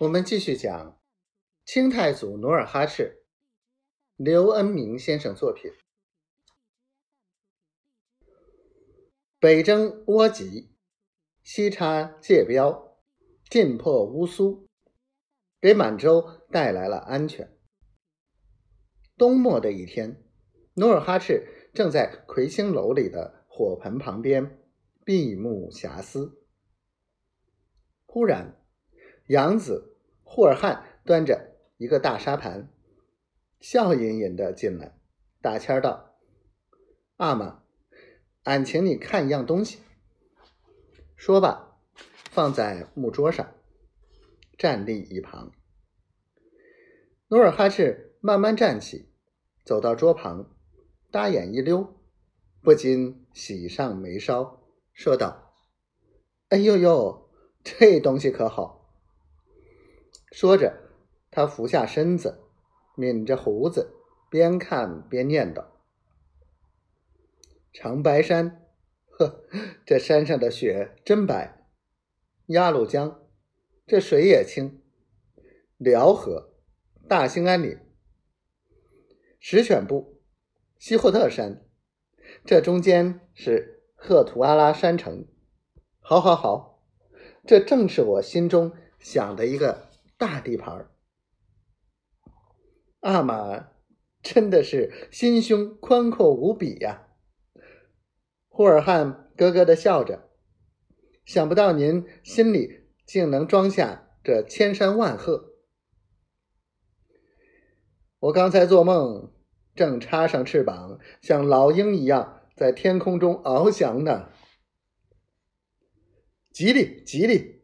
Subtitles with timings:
[0.00, 0.98] 我们继续讲
[1.66, 3.22] 清太祖努尔哈赤，
[4.16, 5.70] 刘恩明先生作品。
[9.38, 10.74] 北征倭吉，
[11.42, 12.96] 西插界标，
[13.50, 14.66] 进破乌苏，
[15.60, 17.54] 给满洲带来了安全。
[19.18, 20.24] 冬末的一天，
[20.76, 24.64] 努尔哈赤正在魁星楼里的火盆旁边
[25.04, 26.42] 闭目遐思，
[28.06, 28.58] 忽然，
[29.26, 29.88] 杨子。
[30.32, 32.68] 霍尔汉端着一个大沙盘，
[33.58, 34.96] 笑吟吟的进来，
[35.42, 36.14] 打签道
[37.18, 37.64] ：“阿玛，
[38.44, 39.80] 俺请你看一样东西。”
[41.16, 41.76] 说罢，
[42.30, 43.52] 放在木桌上，
[44.56, 45.50] 站立一旁。
[47.26, 49.12] 努尔哈赤慢慢站起，
[49.64, 50.48] 走到桌旁，
[51.10, 51.92] 大眼一溜，
[52.62, 54.62] 不禁喜上眉梢，
[54.92, 55.56] 说道
[56.50, 57.28] ：“哎呦呦，
[57.64, 58.78] 这东西可好！”
[60.32, 60.72] 说着，
[61.30, 62.38] 他俯下身子，
[62.96, 63.96] 抿着胡子，
[64.30, 65.64] 边看边念叨
[67.74, 68.64] ：“长白山，
[69.08, 69.44] 呵，
[69.84, 71.66] 这山上的雪真白；
[72.46, 73.26] 鸭绿江，
[73.88, 74.80] 这水也清；
[75.76, 76.54] 辽河，
[77.08, 77.80] 大兴安岭，
[79.40, 80.20] 石犬部，
[80.78, 81.66] 西霍特山，
[82.44, 85.26] 这中间是赫图阿拉山城。
[85.98, 86.84] 好，好，好，
[87.44, 89.89] 这正是我心中想的一个。”
[90.20, 90.90] 大地盘儿
[93.00, 93.70] 阿玛
[94.22, 97.08] 真的是心胸宽阔无比呀！
[98.50, 100.28] 霍尔汗咯咯的笑着，
[101.24, 105.54] 想不到您心里竟能装下这千山万壑。
[108.18, 109.32] 我刚才做梦，
[109.74, 114.28] 正插上翅膀，像老鹰一样在天空中翱翔呢。
[116.52, 117.62] 吉利，吉利，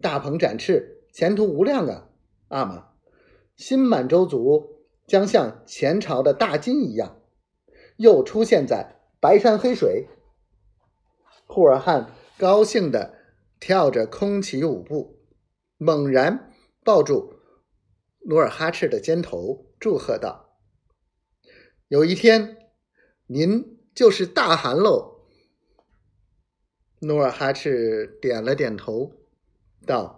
[0.00, 0.97] 大鹏展翅。
[1.18, 2.08] 前途无量啊，
[2.46, 2.90] 阿玛！
[3.56, 7.20] 新满洲族将像前朝的大金一样，
[7.96, 10.06] 又出现在白山黑水。
[11.44, 13.18] 霍尔汉高兴的
[13.58, 15.18] 跳着空起舞步，
[15.76, 16.52] 猛然
[16.84, 17.34] 抱住
[18.28, 20.56] 努尔哈赤的肩头，祝贺道
[21.88, 22.70] ：“有一天，
[23.26, 25.26] 您就是大汗喽！”
[27.02, 29.14] 努尔哈赤点了点头，
[29.84, 30.17] 道。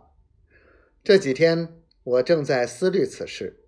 [1.03, 3.65] 这几天我正在思虑此事。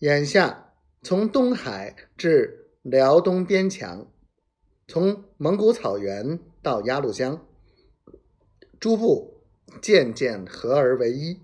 [0.00, 4.12] 眼下从东海至辽东边墙，
[4.86, 7.46] 从蒙古草原到鸭绿江，
[8.78, 9.42] 诸部
[9.80, 11.40] 渐渐合而为一，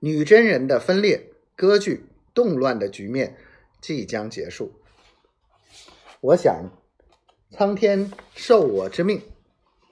[0.00, 2.04] 女真人的分裂、割据、
[2.34, 3.38] 动乱的局面
[3.80, 4.74] 即将结束。
[6.20, 6.70] 我想，
[7.50, 9.22] 苍天授我之命，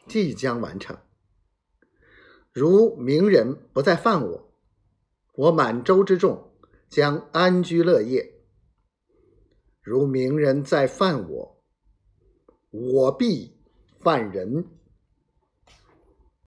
[0.07, 0.99] 即将完成。
[2.59, 4.51] 如明人不再犯我，
[5.35, 6.53] 我满洲之众
[6.89, 8.33] 将安居乐业；
[9.83, 11.63] 如明人再犯我，
[12.71, 13.55] 我必
[14.01, 14.65] 犯人。